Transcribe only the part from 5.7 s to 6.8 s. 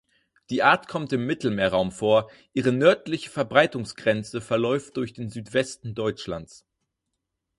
Deutschlands.